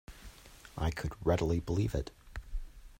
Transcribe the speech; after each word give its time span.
I 0.79 0.89
could 0.89 1.13
readily 1.23 1.59
believe 1.59 1.93
it. 1.93 2.09